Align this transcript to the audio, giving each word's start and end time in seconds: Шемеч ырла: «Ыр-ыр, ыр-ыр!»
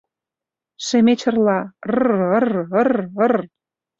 Шемеч 0.85 1.21
ырла: 1.29 1.59
«Ыр-ыр, 1.89 2.47
ыр-ыр!» 2.81 3.33